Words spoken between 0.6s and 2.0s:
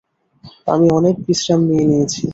আমি অনেক বিশ্রাম নিয়ে